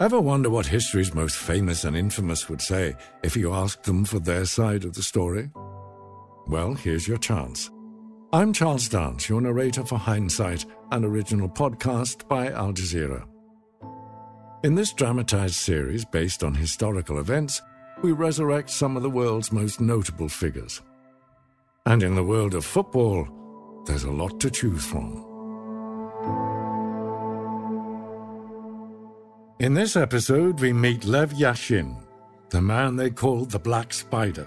[0.00, 2.94] Ever wonder what history's most famous and infamous would say
[3.24, 5.50] if you asked them for their side of the story?
[6.46, 7.68] Well, here's your chance.
[8.32, 13.26] I'm Charles Dance, your narrator for Hindsight, an original podcast by Al Jazeera.
[14.62, 17.60] In this dramatized series based on historical events,
[18.00, 20.80] we resurrect some of the world's most notable figures.
[21.86, 23.26] And in the world of football,
[23.86, 25.27] there's a lot to choose from.
[29.60, 31.96] In this episode, we meet Lev Yashin,
[32.50, 34.46] the man they called the Black Spider,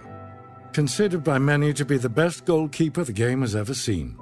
[0.71, 4.17] considered by many to be the best goalkeeper the game has ever seen.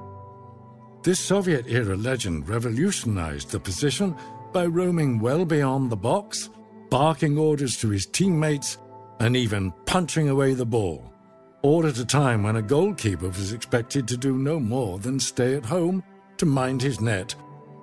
[1.03, 4.15] This Soviet era legend revolutionized the position
[4.51, 6.49] by roaming well beyond the box,
[6.89, 8.79] barking orders to his teammates,
[9.19, 11.13] and even punching away the ball,
[11.61, 15.53] all at a time when a goalkeeper was expected to do no more than stay
[15.53, 16.03] at home
[16.37, 17.35] to mind his net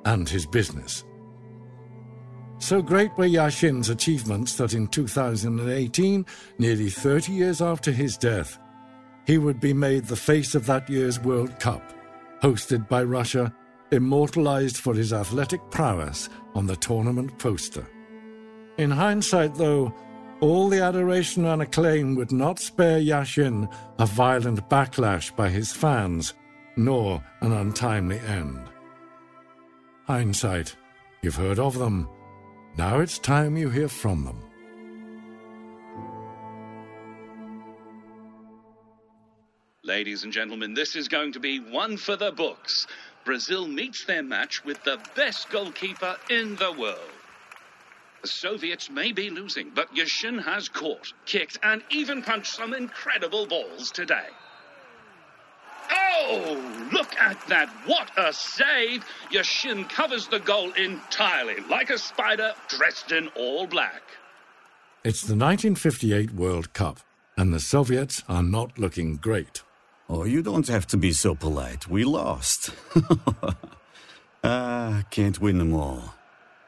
[0.06, 1.05] and his business.
[2.59, 6.27] So great were Yashin's achievements that in 2018,
[6.58, 8.58] nearly 30 years after his death,
[9.27, 11.83] he would be made the face of that year's World Cup,
[12.42, 13.53] hosted by Russia,
[13.92, 17.86] immortalized for his athletic prowess on the tournament poster.
[18.78, 19.94] In hindsight, though,
[20.41, 26.34] all the adoration and acclaim would not spare Yashin a violent backlash by his fans,
[26.77, 28.61] nor an untimely end.
[30.06, 30.77] Hindsight,
[31.22, 32.09] you've heard of them.
[32.78, 34.42] Now it's time you hear from them.
[39.82, 42.86] Ladies and gentlemen, this is going to be one for the books.
[43.24, 46.98] Brazil meets their match with the best goalkeeper in the world.
[48.20, 53.47] The Soviets may be losing, but Yashin has caught, kicked, and even punched some incredible
[53.47, 54.28] balls today.
[56.28, 57.69] Oh, look at that.
[57.86, 59.05] What a save.
[59.30, 64.02] Yashin covers the goal entirely, like a spider dressed in all black.
[65.04, 66.98] It's the 1958 World Cup,
[67.36, 69.62] and the Soviets are not looking great.
[70.09, 71.88] Oh, you don't have to be so polite.
[71.88, 72.70] We lost.
[74.44, 76.15] ah, can't win them all.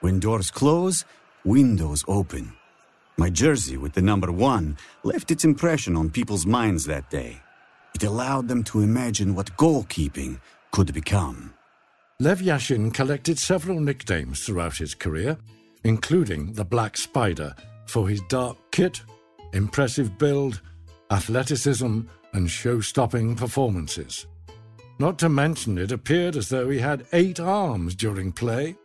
[0.00, 1.04] When doors close,
[1.44, 2.52] windows open.
[3.16, 7.42] My jersey with the number one left its impression on people's minds that day.
[7.94, 10.40] It allowed them to imagine what goalkeeping
[10.70, 11.54] could become.
[12.20, 15.36] Lev Yashin collected several nicknames throughout his career,
[15.84, 17.54] including the Black Spider
[17.86, 19.00] for his dark kit,
[19.52, 20.60] impressive build,
[21.10, 22.00] athleticism,
[22.32, 24.26] and show stopping performances.
[24.98, 28.76] Not to mention, it appeared as though he had eight arms during play.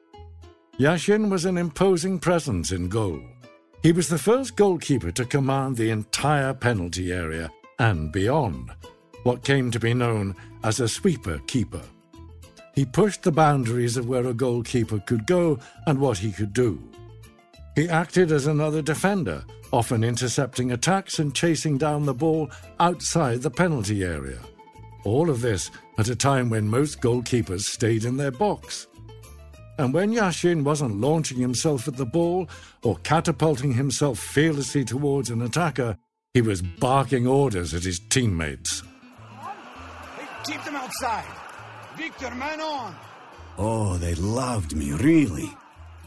[0.79, 3.21] Yashin was an imposing presence in goal.
[3.81, 8.71] He was the first goalkeeper to command the entire penalty area and beyond,
[9.23, 11.81] what came to be known as a sweeper keeper.
[12.75, 16.81] He pushed the boundaries of where a goalkeeper could go and what he could do.
[17.75, 23.51] He acted as another defender, often intercepting attacks and chasing down the ball outside the
[23.51, 24.39] penalty area.
[25.03, 28.87] All of this at a time when most goalkeepers stayed in their box.
[29.79, 32.47] And when Yashin wasn't launching himself at the ball
[32.83, 35.97] or catapulting himself fearlessly towards an attacker,
[36.33, 38.83] he was barking orders at his teammates.
[40.45, 41.25] Keep them outside.
[41.95, 42.95] Victor, man on.
[43.57, 45.49] Oh, they loved me, really.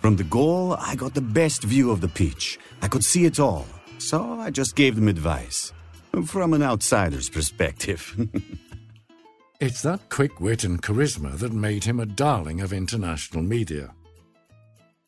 [0.01, 2.59] From the goal, I got the best view of the pitch.
[2.83, 3.67] I could see it all.
[3.99, 5.73] So I just gave them advice.
[6.25, 8.15] From an outsider's perspective.
[9.61, 13.95] it's that quick wit and charisma that made him a darling of international media.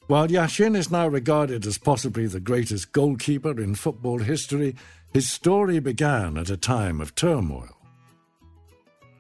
[0.06, 4.75] While Yashin is now regarded as possibly the greatest goalkeeper in football history,
[5.12, 7.78] his story began at a time of turmoil.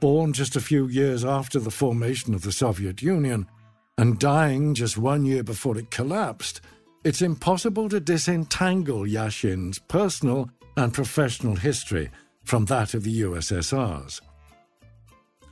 [0.00, 3.48] Born just a few years after the formation of the Soviet Union
[3.96, 6.60] and dying just one year before it collapsed,
[7.02, 12.10] it's impossible to disentangle Yashin's personal and professional history
[12.44, 14.20] from that of the USSR's.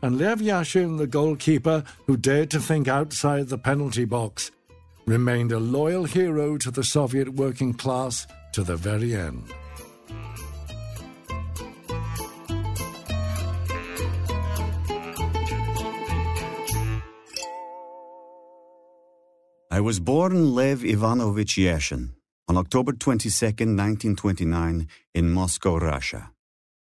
[0.02, 4.52] And Lev Yashin, the goalkeeper who dared to think outside the penalty box,
[5.06, 9.52] remained a loyal hero to the Soviet working class to the very end.
[19.76, 22.14] I was born Lev Ivanovich Yashin
[22.48, 26.30] on October 22, 1929, in Moscow, Russia.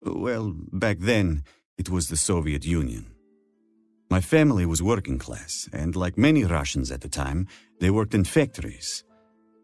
[0.02, 1.44] Well, back then,
[1.78, 3.08] it was the Soviet Union.
[4.10, 7.46] My family was working class, and like many Russians at the time,
[7.82, 9.04] they worked in factories.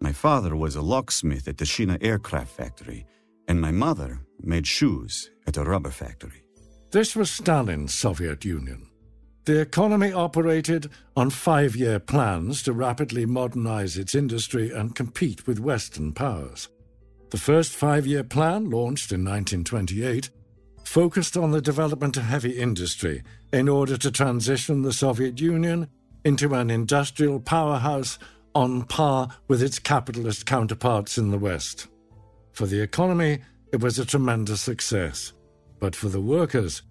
[0.01, 3.05] My father was a locksmith at the Tushino aircraft factory,
[3.47, 6.43] and my mother made shoes at a rubber factory.
[6.91, 8.89] This was Stalin's Soviet Union.
[9.45, 15.59] The economy operated on five year plans to rapidly modernize its industry and compete with
[15.59, 16.69] Western powers.
[17.31, 20.29] The first five year plan, launched in 1928,
[20.85, 25.89] focused on the development of heavy industry in order to transition the Soviet Union
[26.23, 28.17] into an industrial powerhouse
[28.55, 31.87] on par with its capitalist counterparts in the West.
[32.53, 33.39] For the economy,
[33.73, 35.33] it was a tremendous success.
[35.79, 36.83] But for the workers,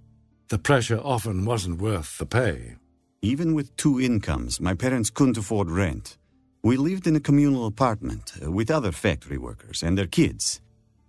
[0.52, 2.76] the pressure often wasn't worth the pay.
[3.22, 6.18] Even with two incomes, my parents couldn't afford rent.
[6.62, 10.60] We lived in a communal apartment uh, with other factory workers and their kids.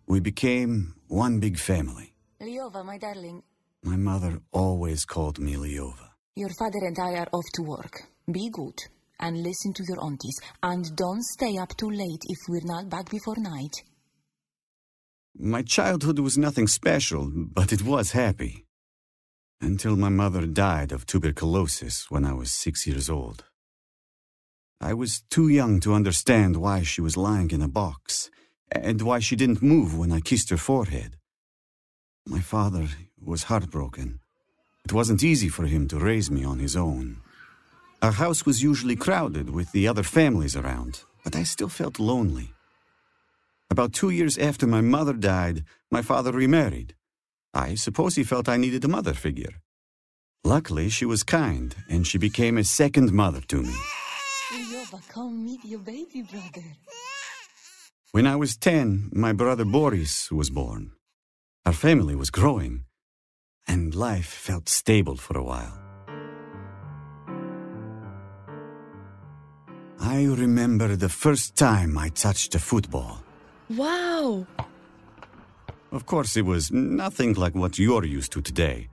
[0.08, 2.14] We became one big family.
[2.40, 3.44] Lyova, my darling,
[3.84, 6.08] My mother always called me Lyova.
[6.38, 7.96] your father and I are off to work.
[8.32, 8.80] Be good
[9.20, 10.40] and listen to your aunties.
[10.62, 13.76] And don't stay up too late if we're not back before night.
[15.38, 18.63] My childhood was nothing special, but it was happy.
[19.64, 23.46] Until my mother died of tuberculosis when I was six years old.
[24.82, 28.30] I was too young to understand why she was lying in a box,
[28.70, 31.16] and why she didn't move when I kissed her forehead.
[32.28, 34.20] My father was heartbroken.
[34.84, 37.22] It wasn't easy for him to raise me on his own.
[38.02, 42.52] Our house was usually crowded with the other families around, but I still felt lonely.
[43.70, 46.96] About two years after my mother died, my father remarried.
[47.54, 49.62] I suppose he felt I needed a mother figure.
[50.44, 53.76] Luckily, she was kind, and she became a second mother to me.
[55.10, 56.64] Come meet your baby brother.
[58.12, 60.92] When I was 10, my brother Boris was born.
[61.66, 62.86] Our family was growing,
[63.68, 65.80] and life felt stable for a while.
[70.00, 73.24] I remember the first time I touched a football.
[73.70, 74.46] Wow!
[75.94, 78.90] Of course, it was nothing like what you're used to today.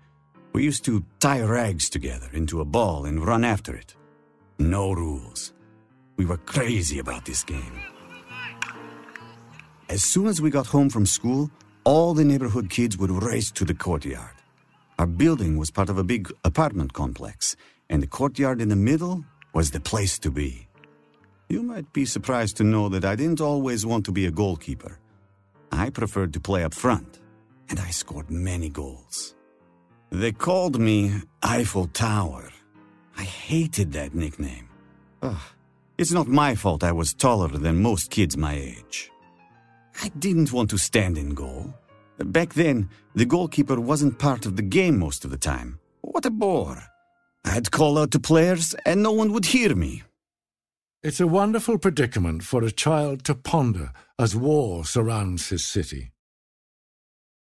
[0.53, 3.97] We used to tie rags together into a ball and run after it.
[4.59, 5.55] No rules.
[6.19, 7.81] We were crazy about this game.
[9.89, 11.51] As soon as we got home from school,
[11.85, 14.37] all the neighborhood kids would race to the courtyard.
[14.99, 17.57] Our building was part of a big apartment complex,
[17.89, 19.25] and the courtyard in the middle
[19.55, 20.69] was the place to be.
[21.49, 24.99] You might be surprised to know that I didn't always want to be a goalkeeper.
[25.73, 27.21] I preferred to play up front,
[27.69, 29.35] and I scored many goals.
[30.11, 31.13] They called me
[31.43, 32.51] Eiffel Tower.
[33.17, 34.69] I hated that nickname.
[35.23, 35.41] Ugh,
[35.99, 39.11] it's not my fault I was taller than most kids my age.
[40.03, 41.75] I didn't want to stand in goal.
[42.19, 45.79] Back then, the goalkeeper wasn't part of the game most of the time.
[46.01, 46.83] What a bore.
[47.45, 50.03] I'd call out to players and no one would hear me.
[51.03, 56.13] It's a wonderful predicament for a child to ponder as war surrounds his city.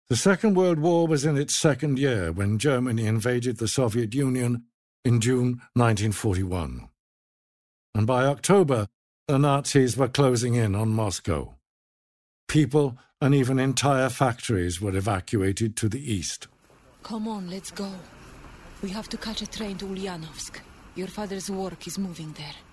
[0.08, 4.64] The Second World War was in its second year when Germany invaded the Soviet Union
[5.04, 6.88] in June 1941.
[7.94, 8.86] And by October,
[9.28, 11.54] the Nazis were closing in on Moscow.
[12.48, 16.48] People and even entire factories were evacuated to the east.
[17.02, 17.92] Come on, let's go.
[18.82, 20.60] We have to catch a train to Ulyanovsk.
[20.94, 22.69] Your father's work is moving there.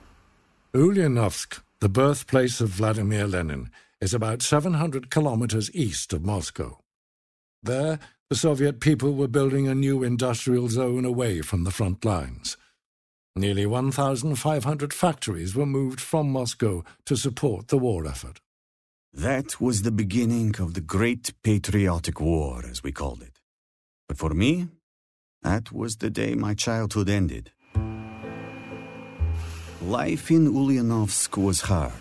[0.74, 3.69] Ulyanovsk, the birthplace of Vladimir Lenin,
[4.02, 6.80] is about 700 kilometers east of Moscow.
[7.64, 8.00] There,
[8.30, 12.58] the Soviet people were building a new industrial zone away from the front lines.
[13.36, 18.42] Nearly 1,500 factories were moved from Moscow to support the war effort.
[19.14, 23.40] That was the beginning of the Great Patriotic War, as we called it.
[24.07, 24.68] But for me,
[25.44, 27.52] that was the day my childhood ended.
[29.81, 31.92] Life in Ulyanovsk was hard.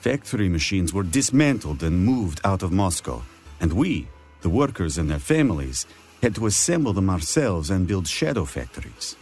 [0.00, 3.22] Factory machines were dismantled and moved out of Moscow,
[3.60, 4.08] and we,
[4.40, 5.86] the workers and their families,
[6.22, 9.14] had to assemble them ourselves and build shadow factories.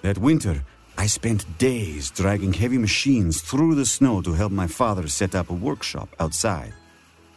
[0.00, 0.64] That winter,
[0.96, 5.50] I spent days dragging heavy machines through the snow to help my father set up
[5.50, 6.72] a workshop outside.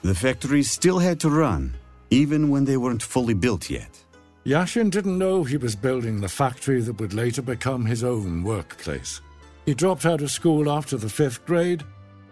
[0.03, 1.73] The factories still had to run,
[2.09, 4.05] even when they weren't fully built yet.
[4.47, 9.19] Yashin didn't know he was building the factory that would later become his own workplace.
[9.65, 11.83] He dropped out of school after the fifth grade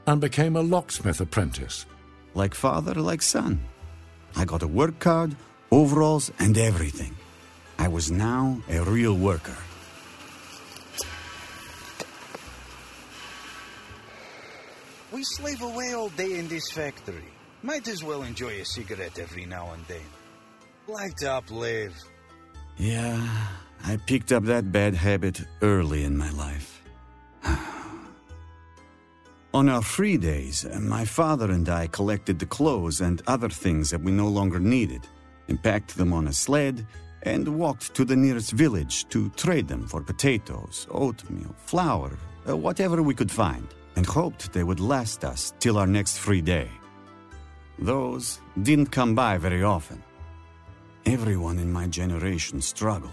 [0.08, 1.86] and became a locksmith apprentice.
[2.34, 3.60] Like father, like son.
[4.34, 5.36] I got a work card,
[5.72, 7.14] overalls, and everything.
[7.78, 9.58] I was now a real worker.
[15.12, 17.28] We slave away all day in this factory.
[17.62, 20.15] Might as well enjoy a cigarette every now and then.
[20.88, 21.96] Light up, Liv.
[22.78, 23.28] Yeah,
[23.84, 26.84] I picked up that bad habit early in my life.
[29.54, 34.02] On our free days, my father and I collected the clothes and other things that
[34.02, 35.08] we no longer needed,
[35.48, 36.86] and packed them on a sled,
[37.24, 42.12] and walked to the nearest village to trade them for potatoes, oatmeal, flour,
[42.48, 46.42] uh, whatever we could find, and hoped they would last us till our next free
[46.42, 46.70] day.
[47.80, 50.04] Those didn't come by very often.
[51.06, 53.12] Everyone in my generation struggled.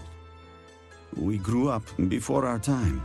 [1.15, 3.03] We grew up before our time.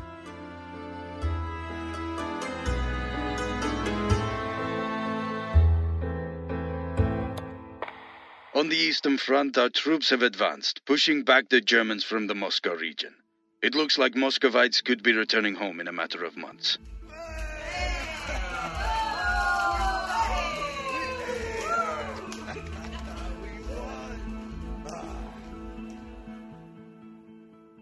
[8.54, 12.74] On the Eastern Front, our troops have advanced, pushing back the Germans from the Moscow
[12.74, 13.14] region.
[13.62, 16.78] It looks like Muscovites could be returning home in a matter of months.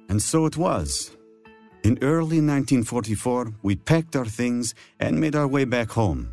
[0.08, 1.16] And so it was.
[1.82, 6.32] In early 1944, we packed our things and made our way back home.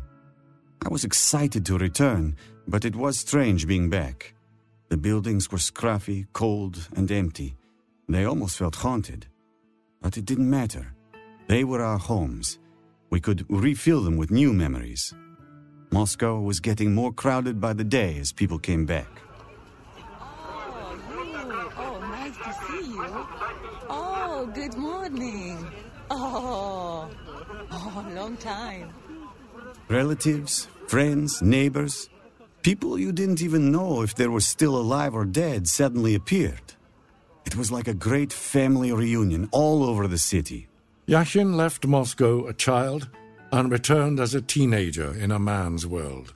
[0.84, 4.34] I was excited to return, but it was strange being back.
[4.88, 7.56] The buildings were scruffy, cold, and empty.
[8.08, 9.26] They almost felt haunted.
[10.02, 10.94] But it didn't matter.
[11.48, 12.58] They were our homes.
[13.10, 15.14] We could refill them with new memories.
[15.90, 19.08] Moscow was getting more crowded by the day as people came back.
[19.96, 21.70] Oh, you.
[21.78, 23.04] Oh, nice to see you.
[24.44, 25.56] Oh, good morning.
[26.10, 27.08] Oh,
[27.70, 28.92] oh, long time.
[29.88, 32.10] Relatives, friends, neighbors,
[32.60, 36.74] people you didn't even know if they were still alive or dead suddenly appeared.
[37.46, 40.68] It was like a great family reunion all over the city.
[41.08, 43.08] Yashin left Moscow a child
[43.50, 46.34] and returned as a teenager in a man's world.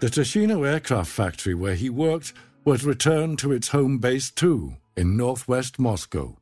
[0.00, 2.32] The Tushino aircraft factory where he worked
[2.64, 6.38] was returned to its home base too, in northwest Moscow.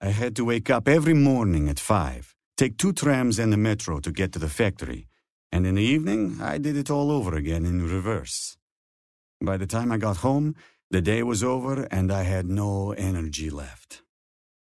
[0.00, 3.98] I had to wake up every morning at five, take two trams and a metro
[3.98, 5.08] to get to the factory,
[5.50, 8.56] and in the evening I did it all over again in reverse.
[9.40, 10.54] By the time I got home,
[10.90, 14.02] the day was over and I had no energy left.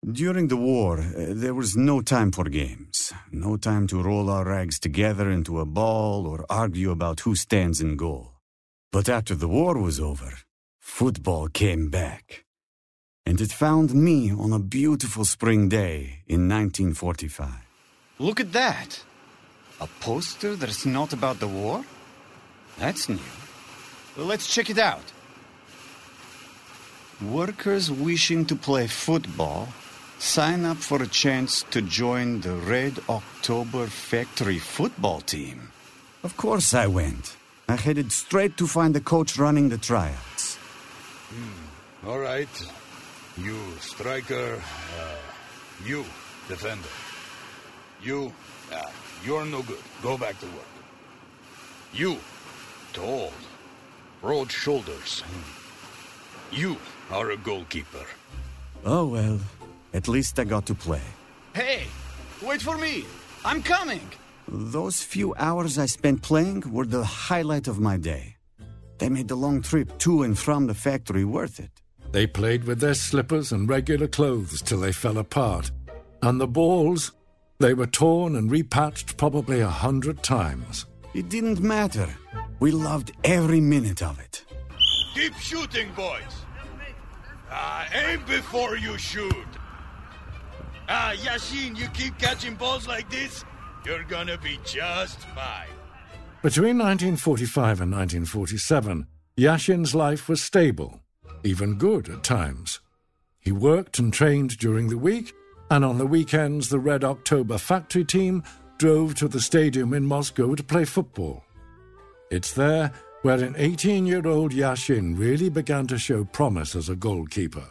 [0.05, 4.45] During the war, uh, there was no time for games, no time to roll our
[4.45, 8.33] rags together into a ball or argue about who stands in goal.
[8.91, 10.33] But after the war was over,
[10.81, 12.45] football came back.
[13.25, 17.49] And it found me on a beautiful spring day in 1945.
[18.19, 19.03] Look at that!
[19.81, 21.85] A poster that's not about the war?
[22.79, 23.19] That's new.
[24.17, 25.13] Well, let's check it out.
[27.21, 29.69] Workers wishing to play football
[30.23, 35.73] sign up for a chance to join the Red October Factory football team.
[36.23, 37.37] Of course I went.
[37.69, 40.57] I headed straight to find the coach running the tryouts.
[41.31, 42.09] Hmm.
[42.09, 42.49] All right.
[43.39, 44.61] You, striker.
[45.01, 45.17] Uh,
[45.85, 46.05] you,
[46.49, 46.89] defender.
[48.03, 48.33] You,
[48.73, 48.91] uh,
[49.25, 49.83] you're no good.
[50.03, 50.73] Go back to work.
[51.95, 52.19] You,
[52.93, 53.33] tall.
[54.21, 55.23] Broad shoulders.
[56.51, 56.77] You
[57.11, 58.07] are a goalkeeper.
[58.85, 59.41] Oh well,
[59.95, 61.03] at least I got to play.
[61.55, 61.85] Hey,
[62.43, 63.05] wait for me!
[63.45, 64.09] I'm coming!
[64.49, 68.37] Those few hours I spent playing were the highlight of my day.
[68.99, 71.82] They made the long trip to and from the factory worth it.
[72.13, 75.71] They played with their slippers and regular clothes till they fell apart.
[76.23, 77.13] And the balls,
[77.59, 80.87] they were torn and repatched probably a hundred times.
[81.15, 82.09] It didn't matter.
[82.61, 84.45] We loved every minute of it.
[85.15, 86.45] Keep shooting, boys.
[87.51, 89.35] Ah, aim before you shoot.
[90.89, 93.45] Ah, Yashin, you keep catching balls like this,
[93.85, 95.69] you're gonna be just fine.
[96.43, 101.02] Between 1945 and 1947, Yashin's life was stable,
[101.45, 102.81] even good at times.
[103.39, 105.33] He worked and trained during the week,
[105.71, 108.43] and on the weekends, the Red October factory team
[108.79, 111.45] drove to the stadium in Moscow to play football.
[112.31, 116.97] It's there where an 18 year old Yashin really began to show promise as a
[116.97, 117.69] goalkeeper.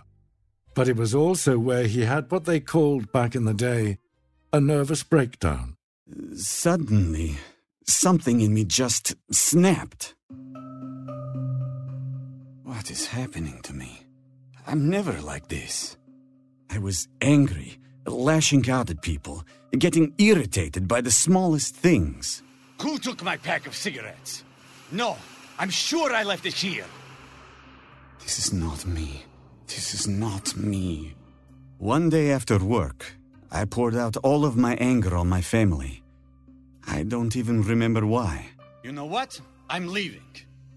[0.74, 3.98] But it was also where he had what they called back in the day
[4.54, 5.76] a nervous breakdown.
[6.36, 7.38] Suddenly,
[7.86, 10.16] something in me just snapped.
[12.72, 14.00] What is happening to me?
[14.66, 15.98] I'm never like this.
[16.70, 19.44] I was angry, lashing out at people,
[19.78, 22.42] getting irritated by the smallest things.
[22.82, 24.46] Who took my pack of cigarettes?
[24.90, 25.18] No,
[25.60, 26.86] I'm sure I left it here.
[28.22, 29.26] This is not me.
[29.68, 31.14] This is not me.
[31.78, 33.18] One day after work,
[33.52, 36.04] I poured out all of my anger on my family.
[36.88, 38.46] I don't even remember why.
[38.82, 39.42] You know what?
[39.70, 40.24] I'm leaving.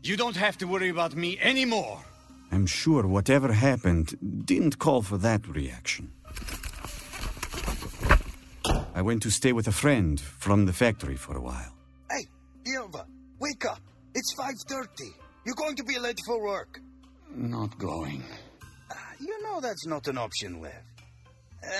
[0.04, 1.98] You don't have to worry about me anymore.
[2.52, 6.12] I'm sure whatever happened didn't call for that reaction.
[8.94, 11.72] I went to stay with a friend from the factory for a while.
[12.10, 12.26] Hey,
[12.76, 13.06] Ilva,
[13.40, 13.80] wake up.
[14.14, 14.86] It's 5.30.
[15.46, 16.80] You're going to be late for work.
[17.34, 18.22] Not going.
[18.92, 20.72] Ah, You know that's not an option, Lev.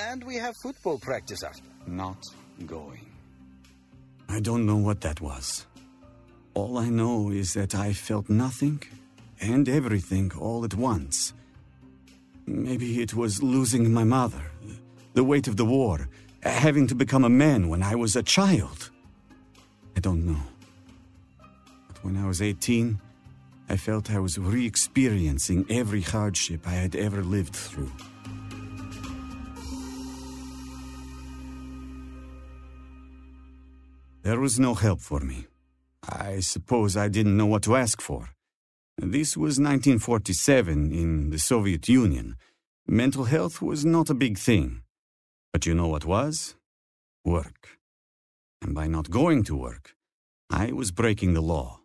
[0.08, 1.62] And we have football practice after.
[1.86, 2.16] Not
[2.66, 3.06] going.
[4.30, 5.66] I don't know what that was.
[6.54, 8.80] All I know is that I felt nothing
[9.40, 11.34] and everything all at once.
[12.46, 14.52] Maybe it was losing my mother,
[15.14, 16.08] the weight of the war,
[16.42, 18.90] having to become a man when I was a child.
[19.96, 20.42] I don't know.
[21.88, 23.00] But when I was 18,
[23.68, 27.90] I felt I was re experiencing every hardship I had ever lived through.
[34.22, 35.46] There was no help for me.
[36.08, 38.30] I suppose I didn't know what to ask for.
[38.98, 42.36] This was 1947 in the Soviet Union.
[42.86, 44.82] Mental health was not a big thing.
[45.52, 46.54] But you know what was?
[47.24, 47.78] Work.
[48.62, 49.94] And by not going to work,
[50.50, 51.80] I was breaking the law.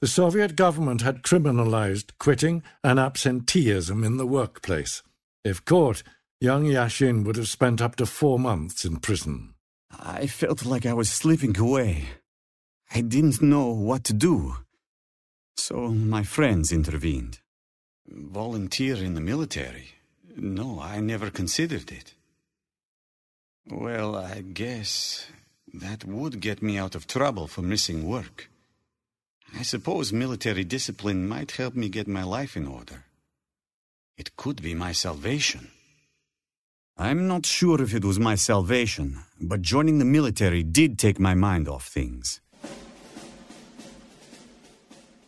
[0.00, 5.02] The Soviet government had criminalized quitting and absenteeism in the workplace.
[5.44, 6.02] If caught,
[6.40, 9.54] young Yashin would have spent up to four months in prison.
[9.90, 12.08] I felt like I was slipping away.
[12.94, 14.56] I didn't know what to do.
[15.56, 17.40] So my friends intervened.
[18.06, 19.88] Volunteer in the military?
[20.36, 22.14] No, I never considered it.
[23.70, 25.26] Well, I guess
[25.72, 28.50] that would get me out of trouble for missing work.
[29.58, 33.04] I suppose military discipline might help me get my life in order.
[34.18, 35.70] It could be my salvation.
[36.98, 41.34] I'm not sure if it was my salvation, but joining the military did take my
[41.34, 42.41] mind off things.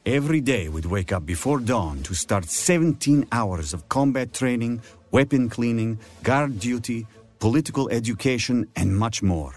[0.07, 5.49] Every day we'd wake up before dawn to start 17 hours of combat training, weapon
[5.49, 7.07] cleaning, guard duty,
[7.39, 9.55] political education, and much more.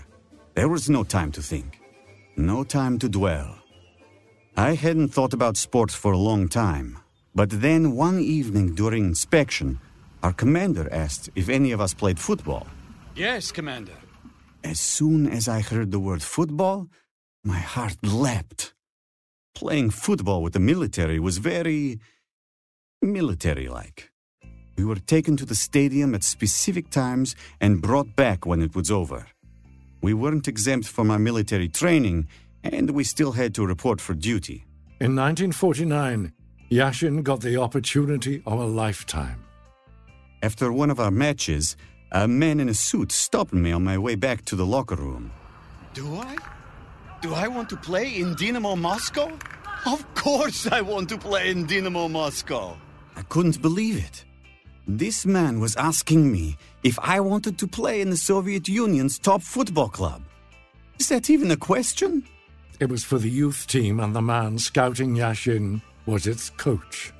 [0.54, 1.82] There was no time to think,
[2.38, 3.58] no time to dwell.
[4.56, 6.98] I hadn't thought about sports for a long time,
[7.36, 9.82] but then one evening during inspection,
[10.24, 12.68] our commander asked if any of us played football.
[13.18, 13.98] Yes, Commander.
[14.64, 16.88] As soon as I heard the word football,
[17.44, 18.74] my heart leapt.
[19.58, 22.00] Playing football with the military was very
[23.02, 24.12] military like.
[24.78, 28.92] We were taken to the stadium at specific times and brought back when it was
[28.92, 29.26] over.
[30.00, 32.28] We weren't exempt from our military training,
[32.64, 34.64] and we still had to report for duty.
[35.00, 36.34] In 1949,
[36.70, 39.44] Yashin got the opportunity of a lifetime.
[40.44, 41.76] After one of our matches,
[42.12, 45.32] a man in a suit stopped me on my way back to the locker room.
[45.96, 46.38] Do I?
[47.20, 49.32] Do I want to play in Dynamo Moscow?
[49.88, 52.78] Of course I want to play in Dynamo Moscow.
[53.16, 54.24] I couldn't believe it.
[54.88, 59.42] This man was asking me if I wanted to play in the Soviet Union's top
[59.42, 60.22] football club.
[61.00, 62.24] Is that even a question?
[62.80, 67.12] It was for the youth team, and the man scouting Yashin was its coach.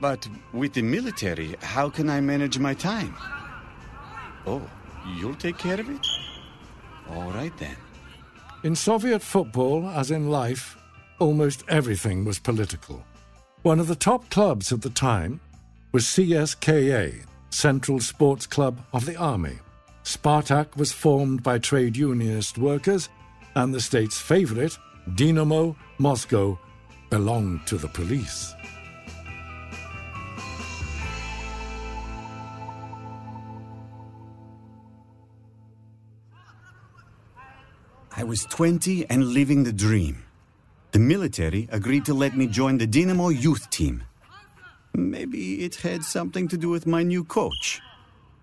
[0.00, 3.14] But with the military, how can I manage my time?
[4.44, 4.68] Oh,
[5.16, 6.06] you'll take care of it?
[7.08, 7.76] All right then.
[8.64, 10.78] In Soviet football, as in life,
[11.18, 13.04] almost everything was political.
[13.60, 15.38] One of the top clubs at the time
[15.92, 19.58] was CSKA, Central Sports Club of the Army.
[20.02, 23.10] Spartak was formed by trade unionist workers,
[23.54, 24.78] and the state's favorite,
[25.14, 26.58] Dynamo Moscow,
[27.10, 28.54] belonged to the police.
[38.16, 40.22] I was 20 and living the dream.
[40.92, 44.04] The military agreed to let me join the Dynamo youth team.
[44.94, 47.80] Maybe it had something to do with my new coach.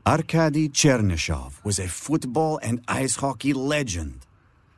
[0.05, 4.25] Arkady Chernyshov was a football and ice hockey legend.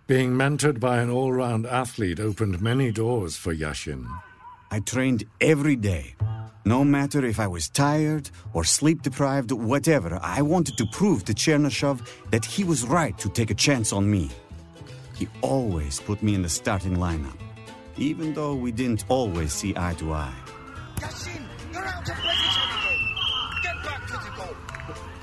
[0.06, 4.06] Being mentored by an all round athlete opened many doors for Yashin.
[4.70, 6.16] I trained every day.
[6.66, 11.34] No matter if I was tired or sleep deprived, whatever, I wanted to prove to
[11.34, 14.30] Chernyshov that he was right to take a chance on me.
[15.24, 17.38] He always put me in the starting lineup,
[17.96, 20.36] even though we didn't always see eye to eye.
[20.98, 23.00] Yashin, you're out of position again.
[23.64, 24.54] Get back to the goal.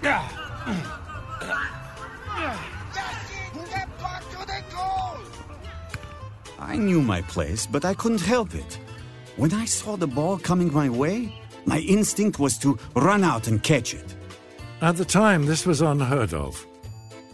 [0.01, 0.81] Yashin,
[3.69, 5.19] get back to the goal.
[6.59, 8.79] I knew my place, but I couldn't help it.
[9.37, 13.63] When I saw the ball coming my way, my instinct was to run out and
[13.63, 14.17] catch it.
[14.81, 16.67] At the time, this was unheard of.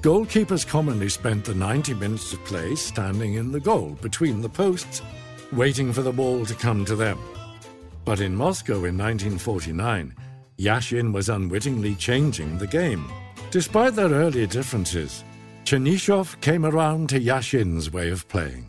[0.03, 5.03] Goalkeepers commonly spent the 90 minutes of play standing in the goal between the posts,
[5.53, 7.19] waiting for the ball to come to them.
[8.05, 10.15] But in Moscow in 1949,
[10.59, 13.11] Yashin was unwittingly changing the game.
[13.51, 15.25] Despite their earlier differences,
[15.65, 18.67] Chernyshov came around to Yashin's way of playing.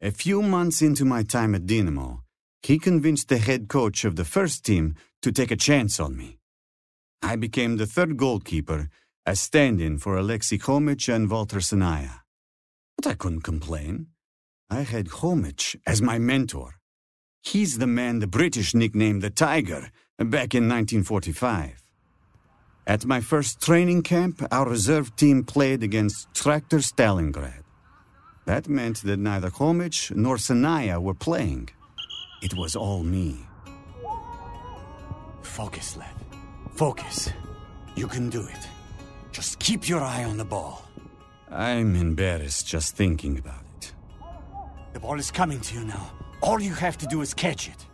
[0.00, 2.22] A few months into my time at Dynamo,
[2.62, 6.38] He convinced the head coach of the first team to take a chance on me.
[7.22, 8.88] I became the third goalkeeper,
[9.28, 12.20] a stand in for Alexei Khomich and Walter Sanaya.
[12.96, 14.06] But I couldn't complain.
[14.70, 16.76] I had Khomich as my mentor.
[17.42, 21.82] He's the man the British nicknamed the Tiger back in 1945.
[22.86, 27.64] At my first training camp, our reserve team played against Traktor Stalingrad.
[28.46, 31.68] That meant that neither Khomich nor Sanaya were playing.
[32.40, 33.46] It was all me.
[35.42, 36.16] Focus, lad.
[36.72, 37.30] Focus.
[37.94, 38.77] You can do it.
[39.38, 40.82] Just keep your eye on the ball.
[41.48, 43.92] I'm embarrassed just thinking about it.
[44.94, 46.10] The ball is coming to you now.
[46.40, 47.86] All you have to do is catch it.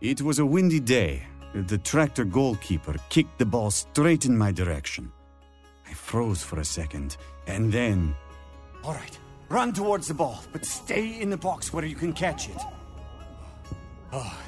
[0.00, 1.24] It was a windy day.
[1.54, 5.10] The tractor goalkeeper kicked the ball straight in my direction.
[5.88, 7.16] I froze for a second,
[7.48, 8.14] and then.
[8.84, 12.48] All right, run towards the ball, but stay in the box where you can catch
[12.48, 12.62] it.
[14.12, 14.38] Oh,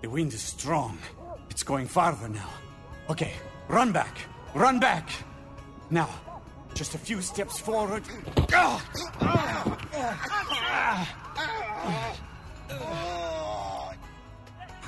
[0.00, 0.96] the wind is strong.
[1.50, 2.48] It's going farther now.
[3.10, 3.34] Okay,
[3.68, 4.16] run back.
[4.54, 5.10] Run back.
[5.90, 6.08] Now,
[6.74, 8.02] just a few steps forward.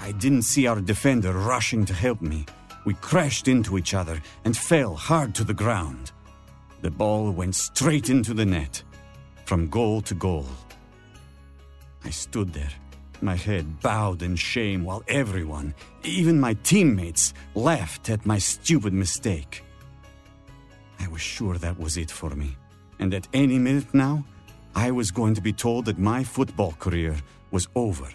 [0.01, 2.47] I didn't see our defender rushing to help me.
[2.85, 6.11] We crashed into each other and fell hard to the ground.
[6.81, 8.83] The ball went straight into the net,
[9.45, 10.47] from goal to goal.
[12.05, 12.73] I stood there,
[13.21, 19.65] my head bowed in shame, while everyone, even my teammates, laughed at my stupid mistake.
[20.99, 22.57] I was sure that was it for me,
[22.99, 24.25] and at any minute now,
[24.75, 27.17] I was going to be told that my football career
[27.51, 28.09] was over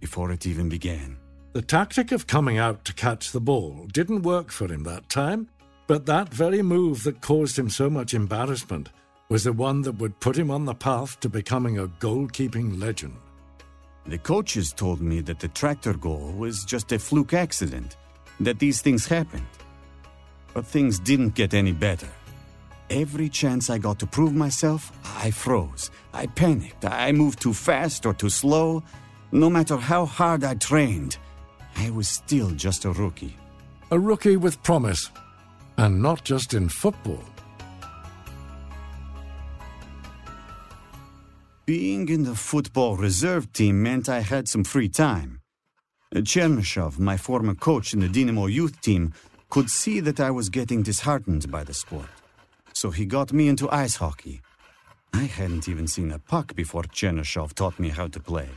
[0.00, 1.16] before it even began.
[1.52, 5.48] The tactic of coming out to catch the ball didn't work for him that time,
[5.86, 8.90] but that very move that caused him so much embarrassment
[9.28, 13.16] was the one that would put him on the path to becoming a goalkeeping legend.
[14.06, 17.96] The coaches told me that the tractor goal was just a fluke accident,
[18.40, 19.46] that these things happened.
[20.54, 22.08] But things didn't get any better.
[22.90, 25.90] Every chance I got to prove myself, I froze.
[26.12, 26.84] I panicked.
[26.84, 28.82] I moved too fast or too slow.
[29.30, 31.16] No matter how hard I trained,
[31.76, 33.36] I was still just a rookie.
[33.92, 35.10] A rookie with promise,
[35.76, 37.24] and not just in football.
[41.64, 45.40] Being in the football reserve team meant I had some free time.
[46.12, 49.12] Chernyshov, my former coach in the Dynamo youth team,
[49.50, 52.08] could see that I was getting disheartened by the sport.
[52.72, 54.40] So he got me into ice hockey.
[55.12, 58.48] I hadn't even seen a puck before Chernyshov taught me how to play.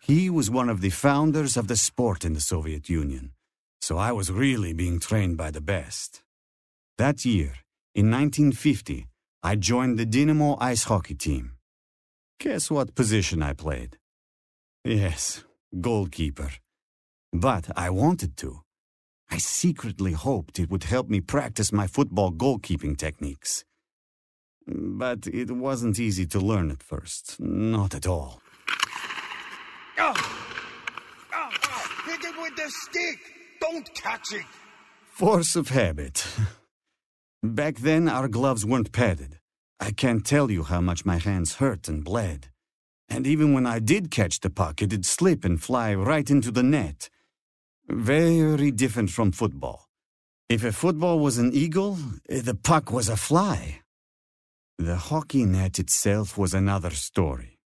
[0.00, 3.30] He was one of the founders of the sport in the Soviet Union,
[3.80, 6.22] so I was really being trained by the best.
[6.98, 7.54] That year,
[7.94, 9.06] in 1950,
[9.44, 11.52] I joined the Dynamo ice hockey team.
[12.40, 13.98] Guess what position I played?
[14.84, 15.44] Yes,
[15.80, 16.50] goalkeeper.
[17.32, 18.62] But I wanted to.
[19.32, 23.64] I secretly hoped it would help me practice my football goalkeeping techniques.
[24.66, 28.42] But it wasn't easy to learn at first, not at all.
[29.98, 30.12] Oh.
[31.34, 31.50] Oh,
[32.04, 33.18] hit it with the stick!
[33.58, 34.44] Don't catch it!
[35.06, 36.26] Force of habit.
[37.42, 39.38] Back then, our gloves weren't padded.
[39.80, 42.50] I can't tell you how much my hands hurt and bled.
[43.08, 46.62] And even when I did catch the puck, it'd slip and fly right into the
[46.62, 47.08] net.
[47.88, 49.88] Very different from football.
[50.48, 53.80] If a football was an eagle, eh, the puck was a fly.
[54.78, 57.58] The hockey net itself was another story.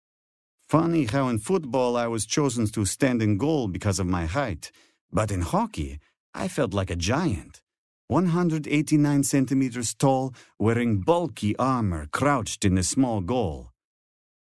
[0.69, 4.71] Funny how in football I was chosen to stand in goal because of my height,
[5.11, 5.99] but in hockey
[6.33, 7.61] I felt like a giant.
[8.07, 13.71] 189 centimeters tall, wearing bulky armor, crouched in a small goal.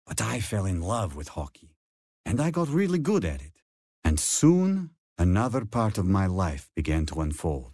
[0.07, 1.75] But I fell in love with hockey,
[2.25, 3.53] and I got really good at it.
[4.03, 7.71] And soon, another part of my life began to unfold.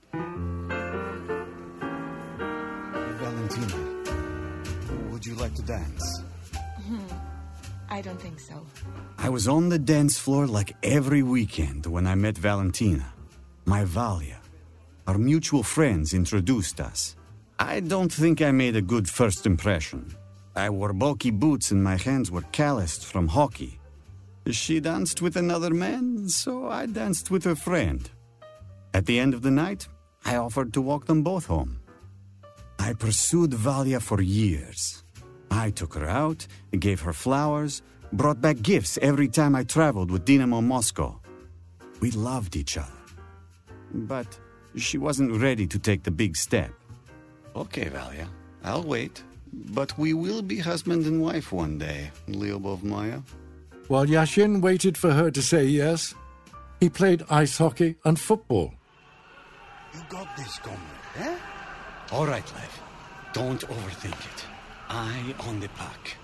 [3.23, 3.79] Valentina,
[5.09, 6.23] would you like to dance?
[6.87, 6.99] Hmm,
[7.89, 8.65] I don't think so.
[9.17, 13.13] I was on the dance floor like every weekend when I met Valentina,
[13.65, 14.39] my Valia.
[15.07, 17.15] Our mutual friends introduced us.
[17.59, 20.13] I don't think I made a good first impression.
[20.53, 23.79] I wore bulky boots and my hands were calloused from hockey.
[24.51, 28.09] She danced with another man, so I danced with her friend.
[28.93, 29.87] At the end of the night,
[30.25, 31.79] I offered to walk them both home.
[32.79, 35.03] I pursued Valia for years.
[35.51, 36.47] I took her out,
[36.79, 37.81] gave her flowers,
[38.13, 41.19] brought back gifts every time I traveled with Dynamo Moscow.
[41.99, 43.01] We loved each other.
[43.93, 44.27] But
[44.75, 46.71] she wasn't ready to take the big step.
[47.55, 48.27] Okay, Valia,
[48.63, 49.23] I'll wait.
[49.51, 53.19] But we will be husband and wife one day, Lyubov Maya.
[53.87, 56.13] While Yashin waited for her to say yes,
[56.81, 58.73] he played ice hockey and football.
[59.93, 60.79] You got this, comrade,
[61.17, 61.37] eh?
[62.11, 62.81] All right, Lev.
[63.31, 64.45] Don't overthink it.
[64.89, 66.17] Eye on the puck.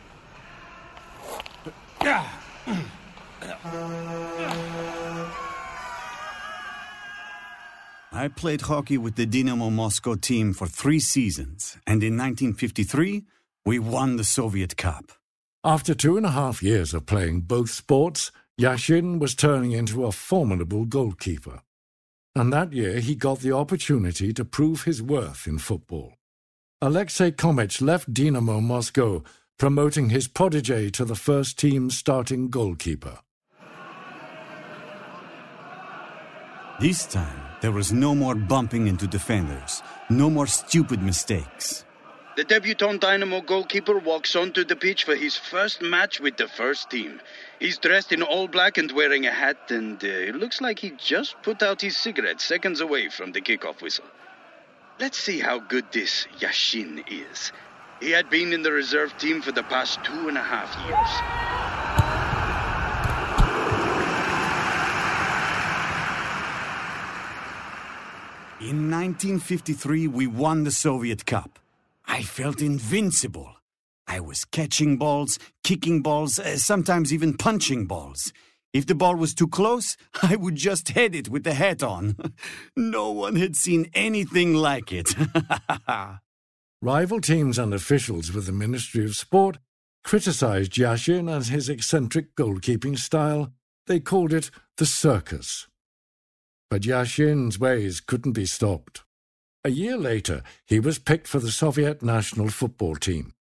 [8.11, 13.23] I played hockey with the Dynamo Moscow team for three seasons, and in 1953,
[13.65, 15.13] we won the Soviet Cup.
[15.65, 20.11] After two and a half years of playing both sports, Yashin was turning into a
[20.11, 21.61] formidable goalkeeper.
[22.35, 26.15] And that year he got the opportunity to prove his worth in football.
[26.81, 29.23] Alexei Khomich left Dynamo Moscow,
[29.57, 33.19] promoting his protege to the first team starting goalkeeper.
[36.81, 41.85] This time, there was no more bumping into defenders, no more stupid mistakes.
[42.35, 46.89] The debutant Dynamo goalkeeper walks onto the pitch for his first match with the first
[46.89, 47.21] team.
[47.59, 50.93] He's dressed in all black and wearing a hat, and uh, it looks like he
[50.97, 54.05] just put out his cigarette seconds away from the kickoff whistle.
[54.99, 57.51] Let's see how good this Yashin is.
[57.99, 61.11] He had been in the reserve team for the past two and a half years.
[68.71, 71.59] In 1953, we won the Soviet Cup.
[72.13, 73.55] I felt invincible.
[74.05, 78.31] I was catching balls, kicking balls, uh, sometimes even punching balls.
[78.71, 82.15] If the ball was too close, I would just head it with the hat on.
[82.77, 85.15] no one had seen anything like it.
[86.83, 89.57] Rival teams and officials with the Ministry of Sport
[90.03, 93.51] criticized Yashin and his eccentric goalkeeping style.
[93.87, 95.67] They called it the circus.
[96.69, 99.03] But Yashin's ways couldn't be stopped.
[99.65, 103.33] A year later, he was picked for the Soviet national football team.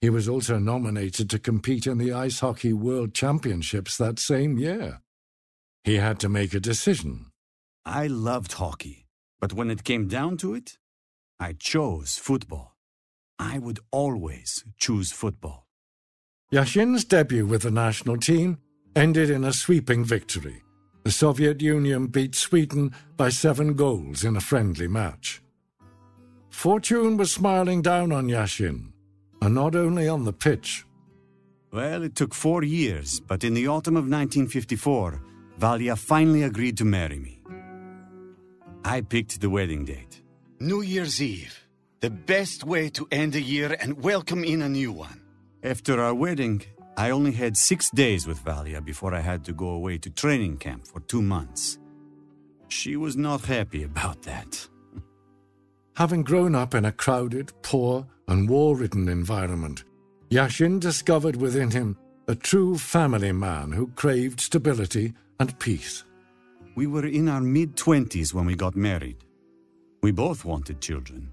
[0.00, 5.02] He was also nominated to compete in the Ice Hockey World Championships that same year.
[5.84, 7.26] He had to make a decision.
[7.84, 9.06] I loved hockey,
[9.40, 10.78] but when it came down to it,
[11.38, 12.76] I chose football.
[13.38, 15.66] I would always choose football.
[16.52, 18.58] Yashin's debut with the national team
[18.94, 20.62] ended in a sweeping victory.
[21.04, 25.41] The Soviet Union beat Sweden by seven goals in a friendly match.
[26.52, 28.92] Fortune was smiling down on Yashin,
[29.40, 30.84] and not only on the pitch.
[31.72, 35.20] Well, it took four years, but in the autumn of 1954,
[35.58, 37.42] Valia finally agreed to marry me.
[38.84, 40.22] I picked the wedding date.
[40.60, 41.66] New Year's Eve.
[42.00, 45.20] The best way to end a year and welcome in a new one.
[45.64, 46.62] After our wedding,
[46.96, 50.58] I only had six days with Valia before I had to go away to training
[50.58, 51.78] camp for two months.
[52.68, 54.68] She was not happy about that.
[55.94, 59.84] Having grown up in a crowded, poor, and war ridden environment,
[60.30, 66.04] Yashin discovered within him a true family man who craved stability and peace.
[66.74, 69.24] We were in our mid 20s when we got married.
[70.02, 71.30] We both wanted children,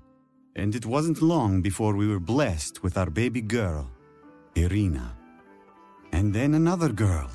[0.58, 3.90] and it wasn't long before we were blessed with our baby girl,
[4.56, 5.16] Irina.
[6.12, 7.30] And then another girl.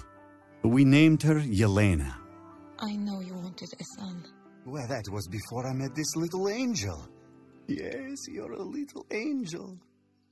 [0.63, 2.15] We named her Yelena.
[2.79, 4.25] I know you wanted a son.
[4.67, 7.07] Well, that was before I met this little angel.
[7.66, 9.79] Yes, you're a little angel.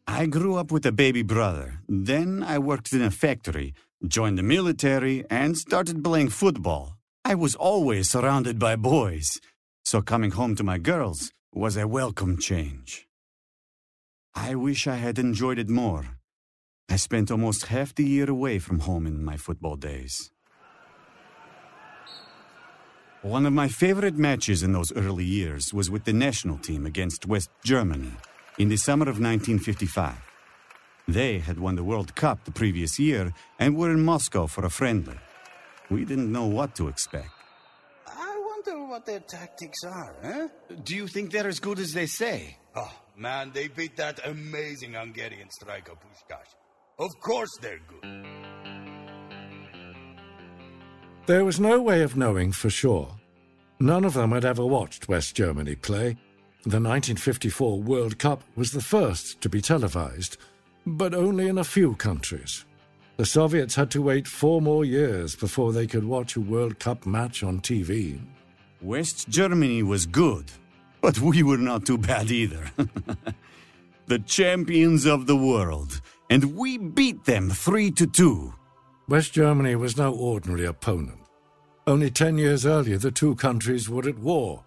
[0.07, 1.81] I grew up with a baby brother.
[1.89, 3.73] Then I worked in a factory,
[4.07, 6.99] joined the military, and started playing football.
[7.25, 9.41] I was always surrounded by boys,
[9.85, 13.07] so coming home to my girls was a welcome change.
[14.35, 16.19] I wish I had enjoyed it more.
[16.89, 20.32] I spent almost half the year away from home in my football days.
[23.23, 27.25] One of my favorite matches in those early years was with the national team against
[27.25, 28.11] West Germany
[28.59, 30.17] in the summer of 1955.
[31.07, 34.71] They had won the World Cup the previous year and were in Moscow for a
[34.71, 35.15] friendly.
[35.89, 37.31] We didn't know what to expect.
[38.09, 40.49] I wonder what their tactics are, eh?
[40.83, 42.59] Do you think they're as good as they say?
[42.75, 46.57] Oh, man, they beat that amazing Hungarian striker, Puskás.
[46.99, 48.52] Of course they're good.
[51.27, 53.09] There was no way of knowing for sure.
[53.79, 56.17] None of them had ever watched West Germany play.
[56.65, 60.37] The 1954 World Cup was the first to be televised,
[60.85, 62.65] but only in a few countries.
[63.19, 67.07] The Soviets had to wait four more years before they could watch a World Cup
[67.07, 68.21] match on TV.
[68.81, 70.51] West Germany was good,
[71.01, 72.69] but we were not too bad either.
[74.07, 78.55] the champions of the world, and we beat them 3 to 2.
[79.09, 81.19] West Germany was no ordinary opponent.
[81.87, 84.65] Only ten years earlier, the two countries were at war.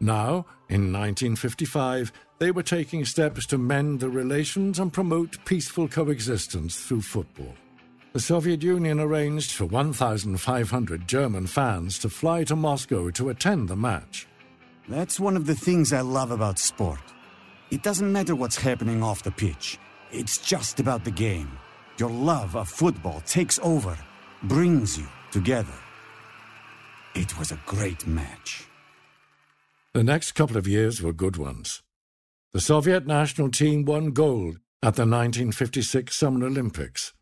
[0.00, 6.76] Now, in 1955, they were taking steps to mend the relations and promote peaceful coexistence
[6.76, 7.54] through football.
[8.12, 13.76] the Soviet Union arranged for 1,500 German fans to fly to Moscow to attend the
[13.76, 14.26] match.
[14.88, 16.98] That's one of the things I love about sport.
[17.70, 19.78] It doesn't matter what's happening off the pitch,
[20.10, 21.50] it's just about the game.
[22.00, 23.94] Your love of football takes over,
[24.44, 25.78] brings you together.
[27.14, 28.66] It was a great match.
[29.92, 31.82] The next couple of years were good ones.
[32.54, 37.12] The Soviet national team won gold at the 1956 Summer Olympics.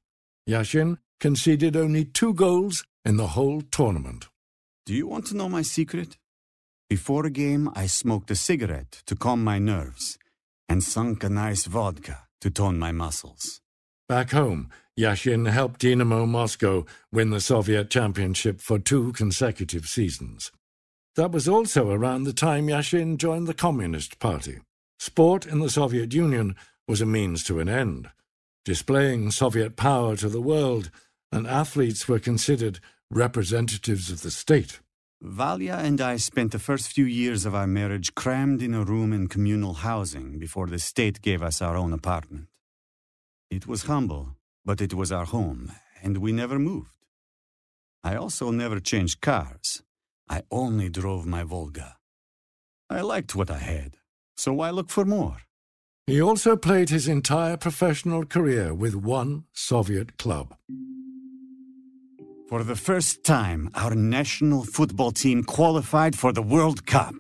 [0.49, 4.29] Yashin conceded only two goals in the whole tournament.
[4.87, 6.19] Do you want to know my secret?
[6.89, 10.19] Before a game, I smoked a cigarette to calm my nerves
[10.69, 13.61] and sunk a nice vodka to tone my muscles.
[14.09, 20.51] Back home, Yashin helped Dynamo Moscow win the Soviet championship for two consecutive seasons.
[21.17, 24.61] That was also around the time Yashin joined the Communist Party.
[24.99, 26.57] Sport in the Soviet Union
[26.89, 28.09] was a means to an end,
[28.65, 30.91] displaying Soviet power to the world,
[31.31, 34.81] and athletes were considered representatives of the state.
[35.23, 39.13] Valia and I spent the first few years of our marriage crammed in a room
[39.13, 42.47] in communal housing before the state gave us our own apartment.
[43.51, 46.91] It was humble, but it was our home, and we never moved.
[48.05, 49.83] I also never changed cars.
[50.29, 51.97] I only drove my Volga.
[52.91, 53.97] I liked what I had,
[54.37, 55.39] so why look for more?
[56.07, 60.55] He also played his entire professional career with one Soviet club.
[62.49, 67.15] For the first time, our national football team qualified for the World Cup.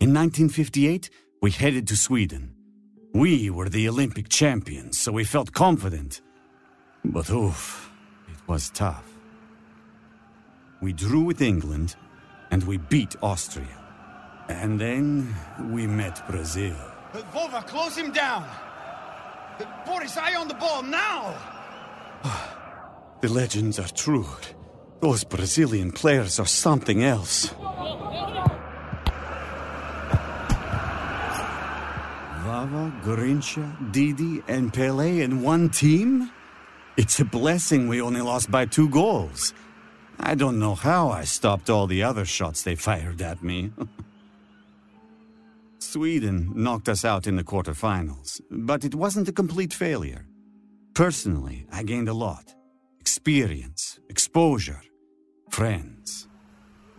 [0.00, 1.10] In 1958,
[1.42, 2.55] we headed to Sweden.
[3.16, 6.20] We were the Olympic champions, so we felt confident.
[7.02, 7.90] But oof,
[8.28, 9.08] it was tough.
[10.82, 11.96] We drew with England,
[12.50, 13.78] and we beat Austria.
[14.50, 15.34] And then
[15.70, 16.76] we met Brazil.
[17.14, 18.44] But Vova, close him down!
[19.86, 21.34] Boris, eye on the ball now!
[23.22, 24.28] The legends are true.
[25.00, 27.50] Those Brazilian players are something else.
[32.46, 36.30] Vava, Garrincha, Didi, and Pele in one team?
[36.96, 39.52] It's a blessing we only lost by two goals.
[40.20, 43.72] I don't know how I stopped all the other shots they fired at me.
[45.80, 50.24] Sweden knocked us out in the quarterfinals, but it wasn't a complete failure.
[50.94, 52.54] Personally, I gained a lot
[53.00, 54.82] experience, exposure,
[55.50, 56.28] friends.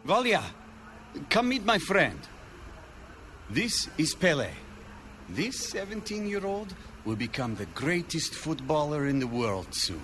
[0.06, 0.44] Valia,
[1.30, 2.20] come meet my friend.
[3.50, 4.52] This is Pele.
[5.30, 6.74] This 17 year old
[7.06, 10.02] will become the greatest footballer in the world soon.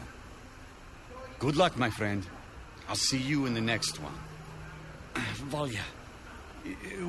[1.40, 2.26] Good luck, my friend.
[2.90, 4.14] I'll see you in the next one.
[5.50, 5.84] Valia,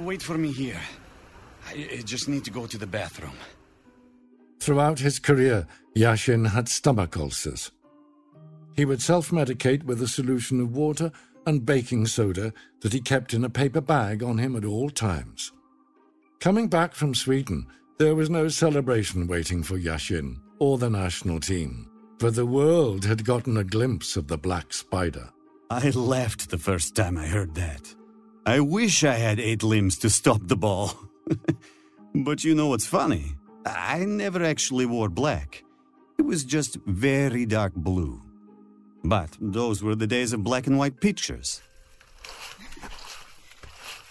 [0.04, 0.80] wait for me here.
[1.68, 3.36] I just need to go to the bathroom.
[4.60, 7.70] Throughout his career, Yashin had stomach ulcers.
[8.74, 11.10] He would self medicate with a solution of water
[11.46, 15.52] and baking soda that he kept in a paper bag on him at all times.
[16.40, 17.66] Coming back from Sweden,
[17.98, 23.24] there was no celebration waiting for Yashin or the national team, for the world had
[23.24, 25.30] gotten a glimpse of the Black Spider.
[25.70, 27.94] I laughed the first time I heard that.
[28.46, 30.92] I wish I had eight limbs to stop the ball.
[32.14, 33.36] but you know what's funny?
[33.64, 35.64] I never actually wore black.
[36.18, 38.20] It was just very dark blue.
[39.02, 41.62] But those were the days of black and white pictures.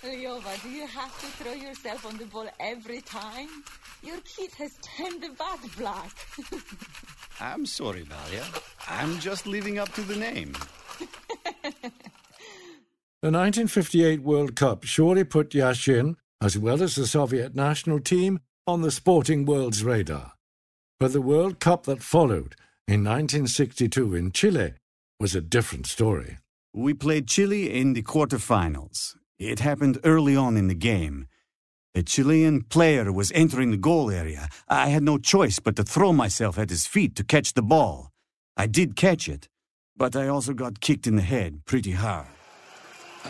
[0.03, 3.47] Lyova, do you have to throw yourself on the ball every time?
[4.03, 6.11] Your kid has turned the bat black.
[7.39, 8.43] I'm sorry, Valia.
[8.89, 10.53] I'm just living up to the name.
[13.21, 18.81] the 1958 World Cup surely put Yashin, as well as the Soviet national team, on
[18.81, 20.33] the sporting world's radar.
[20.99, 22.55] But the World Cup that followed
[22.89, 24.73] in 1962 in Chile
[25.17, 26.39] was a different story.
[26.73, 29.15] We played Chile in the quarterfinals.
[29.49, 31.27] It happened early on in the game.
[31.95, 34.47] A Chilean player was entering the goal area.
[34.67, 38.09] I had no choice but to throw myself at his feet to catch the ball.
[38.57, 39.49] I did catch it,
[39.95, 42.25] but I also got kicked in the head pretty hard.
[43.23, 43.29] Uh,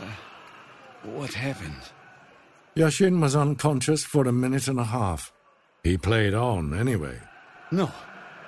[0.00, 0.06] uh,
[1.04, 1.82] what happened?
[2.76, 5.32] Yashin was unconscious for a minute and a half.
[5.84, 7.18] He played on anyway.
[7.70, 7.90] No,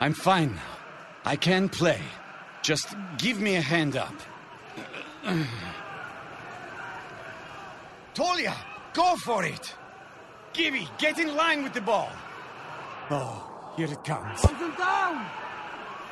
[0.00, 0.76] I'm fine now.
[1.24, 2.00] I can play.
[2.62, 4.14] Just give me a hand up.
[8.14, 8.54] Tolia,
[8.92, 9.74] go for it!
[10.52, 12.10] Gibby, get in line with the ball.
[13.10, 14.40] Oh, here it comes.
[14.78, 15.26] down!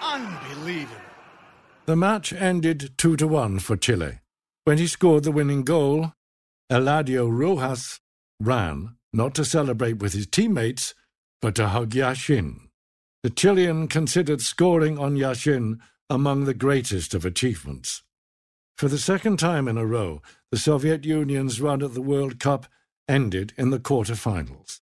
[0.02, 1.00] Unbelievable.
[1.86, 4.18] The match ended 2 to 1 for Chile.
[4.64, 6.12] When he scored the winning goal,
[6.70, 8.00] Eladio Rojas
[8.40, 10.94] ran, not to celebrate with his teammates,
[11.40, 12.68] but to hug Yashin.
[13.22, 15.78] the Chilean considered scoring on Yashin
[16.10, 18.02] among the greatest of achievements.
[18.82, 22.66] For the second time in a row, the Soviet Union's run at the World Cup
[23.06, 24.80] ended in the quarter-finals.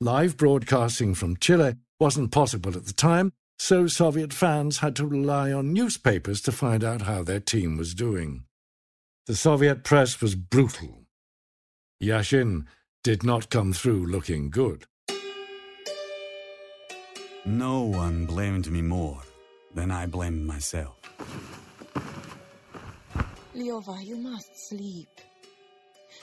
[0.00, 5.52] Live broadcasting from Chile wasn't possible at the time, so Soviet fans had to rely
[5.52, 8.44] on newspapers to find out how their team was doing.
[9.26, 11.04] The Soviet press was brutal.
[12.02, 12.64] Yashin
[13.04, 14.86] did not come through looking good.
[17.44, 19.20] No one blamed me more
[19.74, 20.96] than I blamed myself.
[23.60, 25.08] Lyova, you must sleep.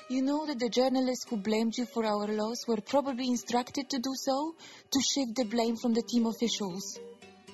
[0.09, 3.99] You know that the journalists who blamed you for our loss were probably instructed to
[3.99, 4.55] do so?
[4.91, 6.97] To shift the blame from the team officials.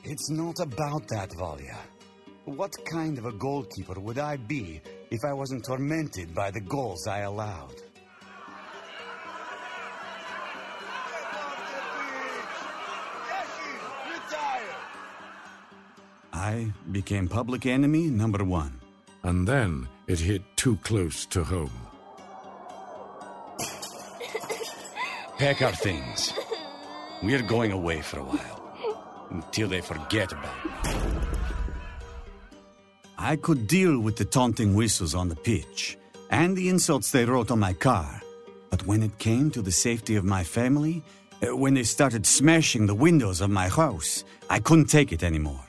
[0.06, 1.78] It's not about that, Valia.
[2.46, 7.08] What kind of a goalkeeper would I be if I wasn't tormented by the goals
[7.08, 7.82] I allowed?
[16.32, 18.83] I became public enemy number one.
[19.24, 21.72] And then it hit too close to home.
[25.38, 26.34] Pack our things.
[27.22, 29.28] We're going away for a while.
[29.30, 30.72] Until they forget about me.
[33.18, 35.98] I could deal with the taunting whistles on the pitch
[36.30, 38.22] and the insults they wrote on my car.
[38.70, 41.04] But when it came to the safety of my family,
[41.42, 45.64] uh, when they started smashing the windows of my house, I couldn't take it anymore.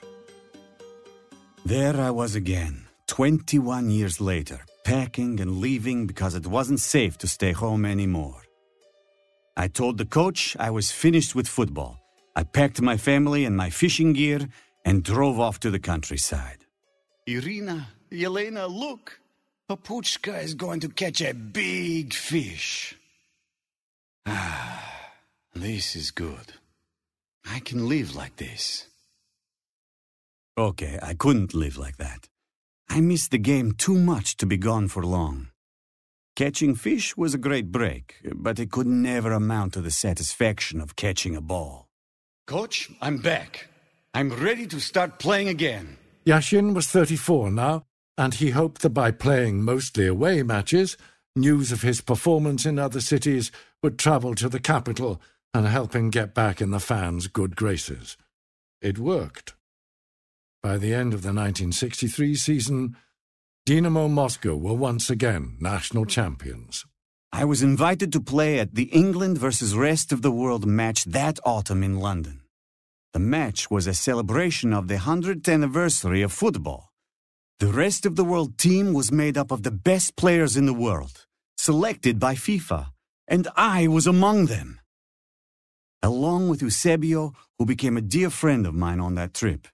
[1.65, 7.27] There I was again, 21 years later, packing and leaving because it wasn't safe to
[7.27, 8.43] stay home anymore.
[9.57, 11.99] I told the coach I was finished with football.
[12.35, 14.49] I packed my family and my fishing gear
[14.85, 16.65] and drove off to the countryside.
[17.27, 19.21] Irina, Yelena, look!
[19.69, 22.95] Papuchka is going to catch a big fish.
[24.27, 25.11] Ah,
[25.55, 26.53] this is good.
[27.51, 28.87] I can live like this.
[30.59, 32.29] Okay, I couldn't live like that.
[32.89, 35.49] I missed the game too much to be gone for long.
[36.37, 40.97] Catching fish was a great break, but it could never amount to the satisfaction of
[40.97, 41.89] catching a ball.
[42.47, 43.69] Coach, I'm back.
[44.13, 45.97] I'm ready to start playing again.
[46.27, 47.85] Yashin was 34 now,
[48.19, 50.97] and he hoped that by playing mostly away matches,
[51.37, 53.51] news of his performance in other cities
[53.83, 55.21] would travel to the capital
[55.53, 58.17] and help him get back in the fans' good graces.
[58.81, 59.55] It worked.
[60.65, 62.97] By the end of the 1963 season,
[63.67, 66.87] Dynamo Moscow were once again national champions.
[67.31, 71.39] I was invited to play at the England versus rest of the world match that
[71.45, 72.41] autumn in London.
[73.13, 76.89] The match was a celebration of the 100th anniversary of football.
[77.59, 80.73] The rest of the world team was made up of the best players in the
[80.73, 81.27] world,
[81.59, 82.87] selected by FIFA,
[83.29, 84.81] and I was among them.
[86.03, 89.69] Along with Eusebio, who became a dear friend of mine on that trip.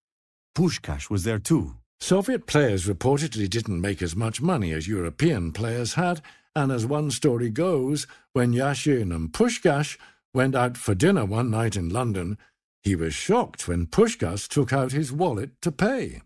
[0.57, 1.77] Puskás was there too.
[2.01, 6.23] Soviet players reportedly didn't make as much money as European players had,
[6.57, 9.99] and as one story goes, when Yashin and Puskás
[10.35, 12.39] went out for dinner one night in London,
[12.83, 16.23] he was shocked when Puskás took out his wallet to pay.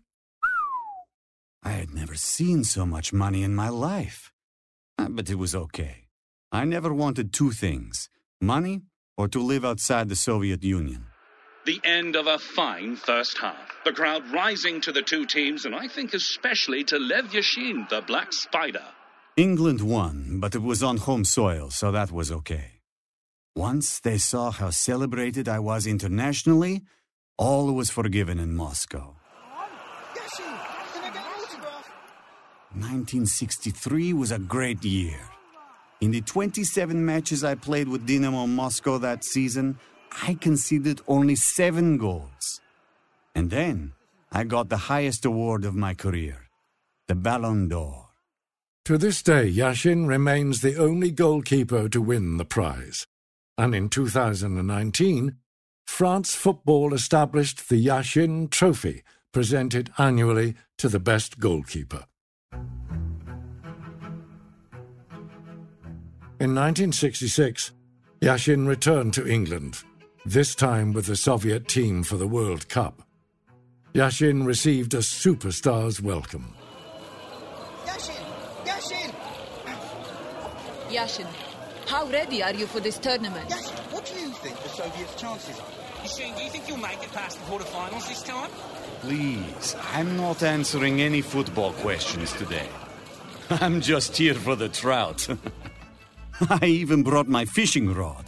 [1.63, 4.31] I had never seen so much money in my life.
[4.97, 6.07] Uh, But it was okay.
[6.51, 8.09] I never wanted two things
[8.39, 8.81] money
[9.17, 11.07] or to live outside the Soviet Union.
[11.65, 13.57] The end of a fine first half.
[13.85, 18.01] The crowd rising to the two teams, and I think especially to Lev Yashin, the
[18.01, 18.85] Black Spider.
[19.35, 22.81] England won, but it was on home soil, so that was okay.
[23.55, 26.83] Once they saw how celebrated I was internationally,
[27.35, 29.15] all was forgiven in Moscow.
[32.73, 35.19] 1963 was a great year.
[36.01, 39.79] In the 27 matches I played with Dynamo Moscow that season,
[40.11, 42.61] I conceded only seven goals.
[43.33, 43.93] And then
[44.31, 46.47] I got the highest award of my career,
[47.07, 48.07] the Ballon d'Or.
[48.85, 53.07] To this day, Yashin remains the only goalkeeper to win the prize.
[53.57, 55.37] And in 2019,
[55.85, 62.05] France Football established the Yashin Trophy, presented annually to the best goalkeeper.
[66.37, 67.71] In 1966,
[68.21, 69.83] Yashin returned to England,
[70.25, 73.03] this time with the Soviet team for the World Cup.
[73.93, 76.55] Yashin received a superstar's welcome.
[77.85, 78.25] Yashin!
[78.65, 79.13] Yashin!
[80.89, 81.27] Yashin,
[81.87, 83.47] how ready are you for this tournament?
[83.49, 85.65] Yashin, what do you think the Soviets' chances are?
[86.03, 88.49] Yashin, do you think you'll make it past the quarterfinals this time?
[89.01, 92.67] Please, I'm not answering any football questions today.
[93.51, 95.27] I'm just here for the trout.
[96.49, 98.24] I even brought my fishing rod.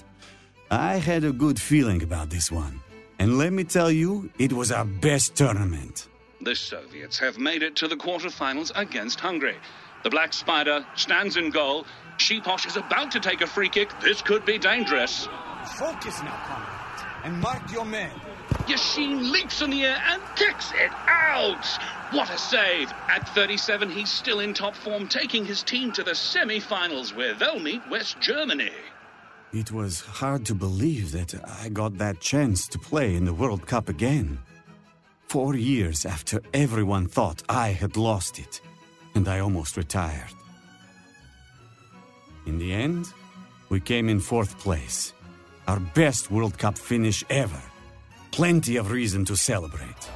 [0.70, 2.82] I had a good feeling about this one.
[3.20, 6.08] And let me tell you, it was our best tournament.
[6.42, 9.56] The Soviets have made it to the quarterfinals against Hungary.
[10.04, 11.86] The Black Spider stands in goal.
[12.18, 13.90] Sipos is about to take a free kick.
[14.02, 15.28] This could be dangerous.
[15.80, 18.12] Focus now, comrade, and mark your men.
[18.68, 21.66] Yashin leaps in the air and kicks it out.
[22.12, 22.92] What a save!
[23.08, 27.34] At 37, he's still in top form, taking his team to the semi finals where
[27.34, 28.72] they'll meet West Germany.
[29.54, 31.34] It was hard to believe that
[31.64, 34.40] I got that chance to play in the World Cup again.
[35.28, 38.60] Four years after everyone thought I had lost it,
[39.16, 40.34] and I almost retired.
[42.46, 43.08] In the end,
[43.70, 45.14] we came in fourth place.
[45.68, 47.62] Our best World Cup finish ever.
[48.32, 50.12] Plenty of reason to celebrate.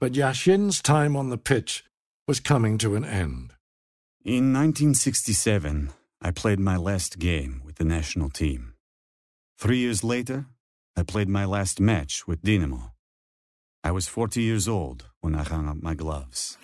[0.00, 1.84] But Yashin's time on the pitch
[2.26, 3.52] was coming to an end.
[4.24, 5.90] In 1967,
[6.22, 8.72] I played my last game with the national team.
[9.58, 10.46] Three years later,
[10.96, 12.92] I played my last match with Dinamo.
[13.84, 16.56] I was 40 years old when I hung up my gloves.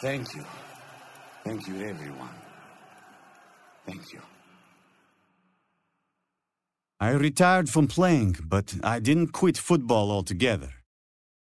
[0.00, 0.44] Thank you.
[1.44, 2.45] Thank you, everyone.
[3.86, 4.20] Thank you.
[6.98, 10.70] I retired from playing, but I didn't quit football altogether.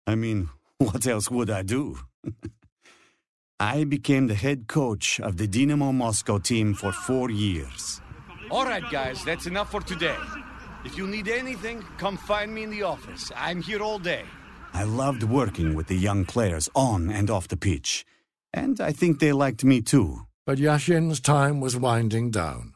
[0.06, 1.98] I mean, what else would I do?
[3.60, 8.00] I became the head coach of the Dynamo Moscow team for four years.
[8.50, 10.16] All right, guys, that's enough for today.
[10.84, 13.30] If you need anything, come find me in the office.
[13.36, 14.24] I'm here all day.
[14.74, 18.04] I loved working with the young players on and off the pitch,
[18.52, 20.26] and I think they liked me too.
[20.46, 22.74] But Yashin's time was winding down.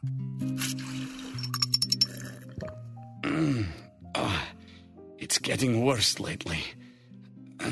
[4.15, 4.43] Ah,
[5.19, 6.63] it's getting worse lately.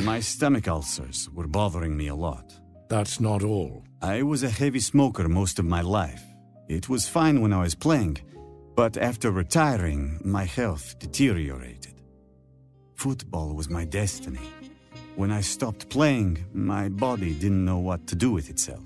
[0.02, 2.54] My stomach ulcers were bothering me a lot.
[2.90, 3.84] That's not all.
[4.00, 6.24] I was a heavy smoker most of my life.
[6.70, 8.20] It was fine when I was playing,
[8.76, 11.96] but after retiring, my health deteriorated.
[12.94, 14.48] Football was my destiny.
[15.16, 18.84] When I stopped playing, my body didn't know what to do with itself.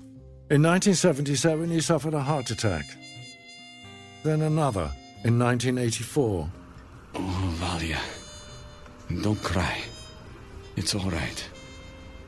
[0.52, 2.84] In 1977, he suffered a heart attack.
[4.22, 4.92] Then another
[5.24, 6.50] in 1984.
[7.14, 7.98] Oh, Valia.
[9.22, 9.78] Don't cry.
[10.76, 11.48] It's all right.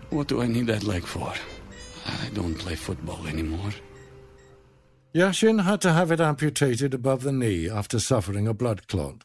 [0.08, 1.34] What do I need that leg for?
[2.06, 3.72] I don't play football anymore.
[5.14, 9.24] Yashin had to have it amputated above the knee after suffering a blood clot.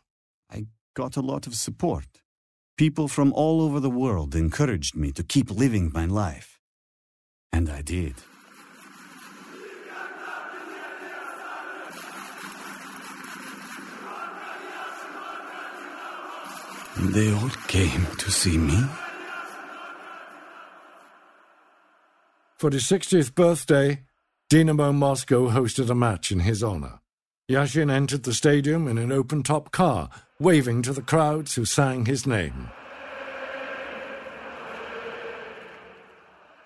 [0.52, 2.20] I got a lot of support.
[2.76, 6.60] People from all over the world encouraged me to keep living my life.
[7.54, 8.16] And I did.
[17.02, 18.78] They all came to see me.
[22.58, 24.04] For his 60th birthday,
[24.50, 27.00] Dynamo Moscow hosted a match in his honor.
[27.50, 30.10] Yashin entered the stadium in an open top car,
[30.41, 32.70] waving to the crowds who sang his name.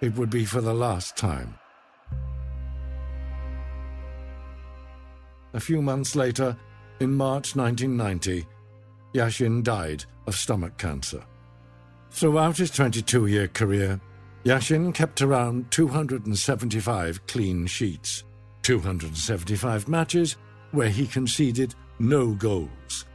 [0.02, 1.60] It would be for the last time.
[5.54, 6.58] A few months later,
[7.00, 8.48] in March 1990,
[9.14, 11.24] Yashin died of stomach cancer.
[12.12, 14.00] Throughout his 22 year career,
[14.44, 18.24] Yashin kept around 275 clean sheets,
[18.62, 20.38] 275 matches
[20.72, 23.06] where he conceded no goals.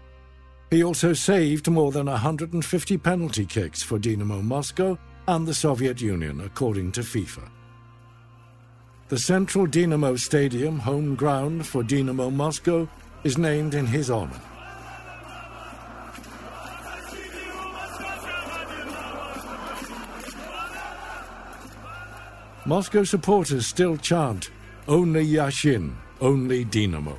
[0.70, 6.40] He also saved more than 150 penalty kicks for Dynamo Moscow and the Soviet Union,
[6.40, 7.48] according to FIFA.
[9.08, 12.88] The Central Dynamo Stadium, home ground for Dynamo Moscow,
[13.24, 14.40] is named in his honor.
[22.68, 24.50] Moscow supporters still chant,
[24.86, 27.16] Only Yashin, only Dynamo.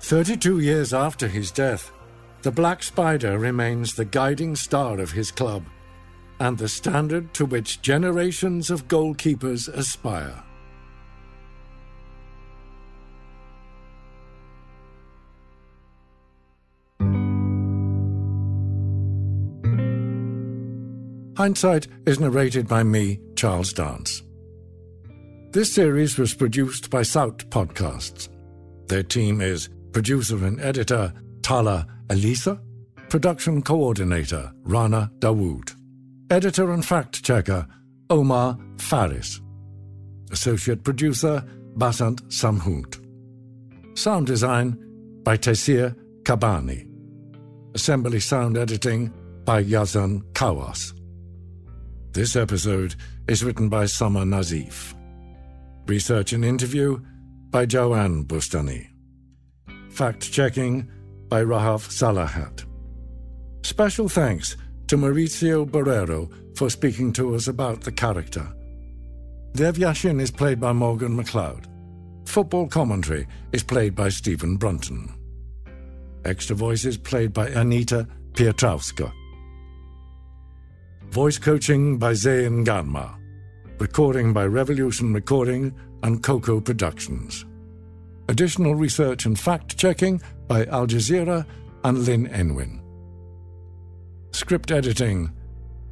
[0.00, 1.92] 32 years after his death,
[2.40, 5.66] the Black Spider remains the guiding star of his club
[6.38, 10.42] and the standard to which generations of goalkeepers aspire.
[21.36, 24.22] Hindsight is narrated by me, Charles Dance.
[25.52, 28.28] This series was produced by Sowt Podcasts.
[28.86, 32.60] Their team is producer and editor Tala Elisa,
[33.08, 35.74] production coordinator Rana Dawood,
[36.30, 37.66] editor and fact checker
[38.10, 39.40] Omar Faris,
[40.30, 41.44] associate producer
[41.76, 43.04] Basant Samhoot,
[43.98, 44.78] sound design
[45.24, 46.88] by Taisir Kabani.
[47.74, 49.12] Assembly sound editing
[49.44, 50.92] by Yazan Kawas.
[52.12, 52.94] This episode
[53.26, 54.94] is written by Summer Nazif.
[55.90, 57.00] Research and interview
[57.50, 58.90] by Joanne Bustani.
[59.90, 60.88] Fact checking
[61.28, 62.64] by Rahaf Salahat.
[63.66, 68.46] Special thanks to Mauricio Barrero for speaking to us about the character.
[69.56, 71.64] Lev Yashin is played by Morgan McLeod.
[72.24, 75.12] Football commentary is played by Stephen Brunton.
[76.24, 79.10] Extra voices played by Anita Piotrowska.
[81.08, 83.19] Voice coaching by Zayn Ganma.
[83.80, 87.46] Recording by Revolution Recording and Coco Productions.
[88.28, 91.46] Additional research and fact checking by Al Jazeera
[91.82, 92.82] and Lynn Enwin.
[94.32, 95.32] Script editing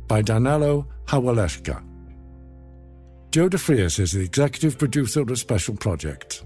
[0.06, 1.82] by Danilo Hawaleshka.
[3.30, 6.44] Joe DeFrias is the executive producer of Special Projects.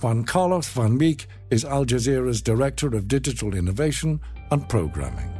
[0.00, 4.18] Juan Carlos Van Meek is Al Jazeera's Director of Digital Innovation
[4.50, 5.37] and Programming.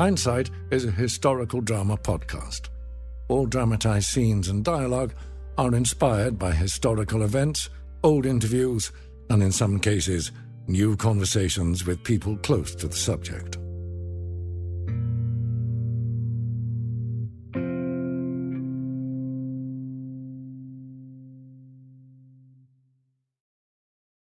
[0.00, 2.70] Hindsight is a historical drama podcast.
[3.28, 5.12] All dramatized scenes and dialogue
[5.58, 7.68] are inspired by historical events,
[8.02, 8.92] old interviews,
[9.28, 10.32] and in some cases,
[10.66, 13.58] new conversations with people close to the subject.